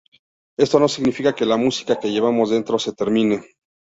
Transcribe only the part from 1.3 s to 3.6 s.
que la música que llevamos dentro se termine.